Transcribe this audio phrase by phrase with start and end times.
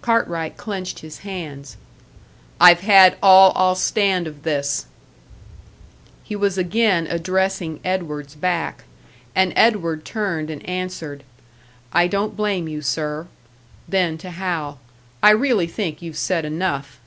[0.00, 1.76] Cartwright clenched his hands.
[2.60, 4.86] "I've had all I'll stand of this!"
[6.22, 8.84] He was again addressing Edward's back;
[9.34, 11.24] and Edward turned and answered,
[11.92, 13.26] "I don't blame you, sir."
[13.88, 14.78] Then to Hal,
[15.20, 17.00] "I really think you've said enough!"